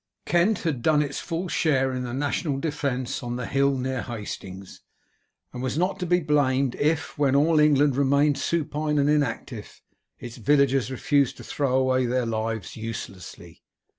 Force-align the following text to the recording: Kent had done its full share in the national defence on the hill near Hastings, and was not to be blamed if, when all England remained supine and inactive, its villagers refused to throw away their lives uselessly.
Kent 0.25 0.61
had 0.63 0.81
done 0.81 1.03
its 1.03 1.19
full 1.19 1.47
share 1.47 1.93
in 1.93 2.01
the 2.01 2.11
national 2.11 2.57
defence 2.59 3.21
on 3.21 3.35
the 3.35 3.45
hill 3.45 3.77
near 3.77 4.01
Hastings, 4.01 4.81
and 5.53 5.61
was 5.61 5.77
not 5.77 5.99
to 5.99 6.07
be 6.07 6.19
blamed 6.19 6.73
if, 6.79 7.15
when 7.19 7.35
all 7.35 7.59
England 7.59 7.95
remained 7.95 8.39
supine 8.39 8.97
and 8.97 9.07
inactive, 9.11 9.79
its 10.17 10.37
villagers 10.37 10.89
refused 10.89 11.37
to 11.37 11.43
throw 11.43 11.75
away 11.77 12.07
their 12.07 12.25
lives 12.25 12.75
uselessly. 12.75 13.61